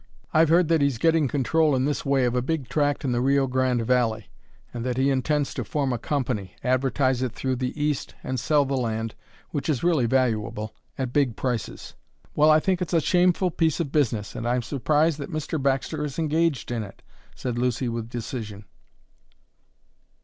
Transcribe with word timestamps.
I've 0.33 0.49
heard 0.49 0.67
that 0.69 0.81
he's 0.81 0.97
getting 0.97 1.27
control 1.27 1.75
in 1.75 1.85
this 1.85 2.03
way 2.03 2.25
of 2.25 2.33
a 2.33 2.41
big 2.41 2.67
tract 2.67 3.05
in 3.05 3.11
the 3.11 3.21
Rio 3.21 3.45
Grande 3.45 3.85
valley 3.85 4.31
and 4.73 4.83
that 4.83 4.97
he 4.97 5.11
intends 5.11 5.53
to 5.53 5.63
form 5.63 5.93
a 5.93 5.99
company, 5.99 6.55
advertise 6.63 7.21
it 7.21 7.33
through 7.33 7.57
the 7.57 7.79
East, 7.79 8.15
and 8.23 8.39
sell 8.39 8.65
the 8.65 8.75
land, 8.75 9.13
which 9.51 9.69
is 9.69 9.83
really 9.83 10.07
valuable, 10.07 10.73
at 10.97 11.13
big 11.13 11.35
prices." 11.35 11.93
"Well, 12.33 12.49
I 12.49 12.59
think 12.59 12.81
it's 12.81 12.93
a 12.93 12.99
shameful 12.99 13.51
piece 13.51 13.79
of 13.79 13.91
business, 13.91 14.35
and 14.35 14.47
I'm 14.47 14.63
surprised 14.63 15.19
that 15.19 15.29
Mr. 15.29 15.61
Baxter 15.61 16.03
is 16.03 16.17
engaged 16.17 16.71
in 16.71 16.81
it!" 16.81 17.03
said 17.35 17.59
Lucy 17.59 17.87
with 17.87 18.09
decision. 18.09 18.65